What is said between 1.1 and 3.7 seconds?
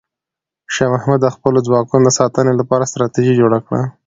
د خپلو ځواکونو د ساتنې لپاره ستراتیژي جوړه